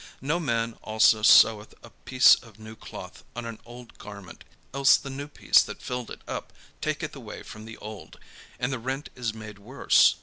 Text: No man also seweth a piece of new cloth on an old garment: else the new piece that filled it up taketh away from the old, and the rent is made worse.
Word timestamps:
No 0.19 0.39
man 0.39 0.73
also 0.81 1.21
seweth 1.21 1.75
a 1.83 1.91
piece 1.91 2.33
of 2.33 2.57
new 2.57 2.75
cloth 2.75 3.23
on 3.35 3.45
an 3.45 3.59
old 3.67 3.99
garment: 3.99 4.43
else 4.73 4.97
the 4.97 5.11
new 5.11 5.27
piece 5.27 5.61
that 5.61 5.79
filled 5.83 6.09
it 6.09 6.21
up 6.27 6.51
taketh 6.81 7.15
away 7.15 7.43
from 7.43 7.65
the 7.65 7.77
old, 7.77 8.17
and 8.57 8.73
the 8.73 8.79
rent 8.79 9.09
is 9.13 9.35
made 9.35 9.59
worse. 9.59 10.15